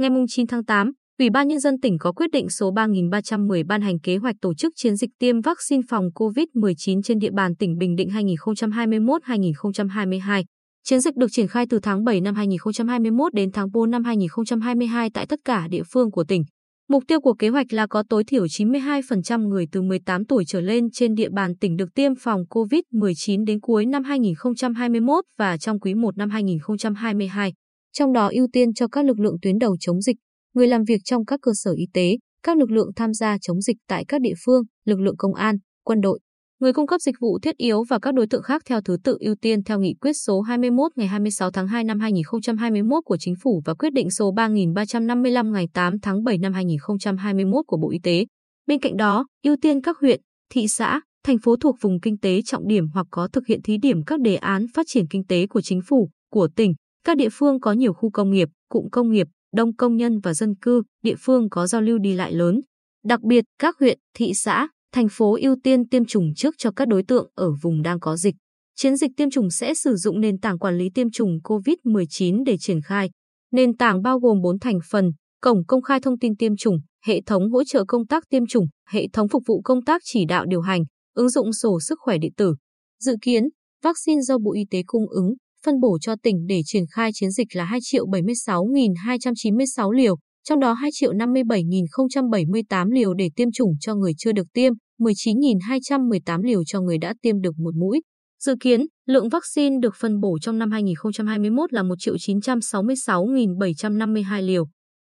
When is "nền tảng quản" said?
70.20-70.78